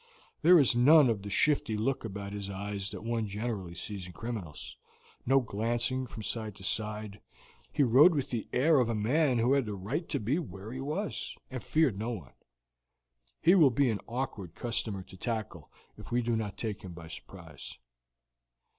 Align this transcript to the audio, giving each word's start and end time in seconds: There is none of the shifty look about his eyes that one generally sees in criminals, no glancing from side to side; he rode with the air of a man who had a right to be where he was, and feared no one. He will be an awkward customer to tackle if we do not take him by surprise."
There 0.41 0.57
is 0.57 0.75
none 0.75 1.11
of 1.11 1.21
the 1.21 1.29
shifty 1.29 1.77
look 1.77 2.03
about 2.03 2.33
his 2.33 2.49
eyes 2.49 2.89
that 2.89 3.03
one 3.03 3.27
generally 3.27 3.75
sees 3.75 4.07
in 4.07 4.13
criminals, 4.13 4.75
no 5.27 5.41
glancing 5.41 6.07
from 6.07 6.23
side 6.23 6.55
to 6.55 6.63
side; 6.63 7.21
he 7.71 7.83
rode 7.83 8.15
with 8.15 8.31
the 8.31 8.47
air 8.51 8.79
of 8.79 8.89
a 8.89 8.95
man 8.95 9.37
who 9.37 9.53
had 9.53 9.67
a 9.69 9.75
right 9.75 10.09
to 10.09 10.19
be 10.19 10.39
where 10.39 10.71
he 10.71 10.81
was, 10.81 11.35
and 11.51 11.63
feared 11.63 11.99
no 11.99 12.09
one. 12.09 12.33
He 13.43 13.53
will 13.53 13.69
be 13.69 13.91
an 13.91 14.01
awkward 14.07 14.55
customer 14.55 15.03
to 15.03 15.17
tackle 15.17 15.69
if 15.95 16.09
we 16.09 16.23
do 16.23 16.35
not 16.35 16.57
take 16.57 16.81
him 16.81 16.93
by 16.93 17.05
surprise." 17.07 17.77